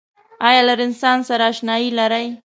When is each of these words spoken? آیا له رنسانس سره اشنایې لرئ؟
آیا 0.47 0.61
له 0.67 0.73
رنسانس 0.79 1.23
سره 1.29 1.43
اشنایې 1.51 1.89
لرئ؟ 1.97 2.25